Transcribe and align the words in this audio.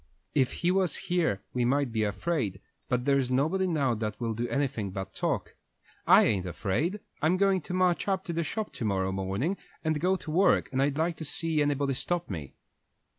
If 0.33 0.51
he 0.65 0.71
was 0.71 0.95
here 0.95 1.43
we 1.53 1.63
might 1.63 1.91
be 1.91 2.03
afraid, 2.03 2.59
but 2.89 3.05
there's 3.05 3.29
nobody 3.29 3.67
now 3.67 3.93
that 3.93 4.19
will 4.19 4.33
do 4.33 4.47
anything 4.47 4.89
but 4.89 5.13
talk. 5.13 5.53
I 6.07 6.23
ain't 6.23 6.47
afraid. 6.47 7.01
I'm 7.21 7.37
going 7.37 7.61
to 7.61 7.73
march 7.75 8.07
up 8.07 8.23
to 8.23 8.33
the 8.33 8.41
shop 8.41 8.73
to 8.73 8.83
morrow 8.83 9.11
morning 9.11 9.57
and 9.83 10.01
go 10.01 10.15
to 10.15 10.31
work, 10.31 10.69
and 10.71 10.81
I'd 10.81 10.97
like 10.97 11.17
to 11.17 11.23
see 11.25 11.61
anybody 11.61 11.93
stop 11.93 12.31
me." 12.31 12.55